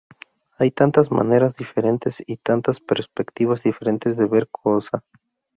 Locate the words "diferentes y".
1.55-2.37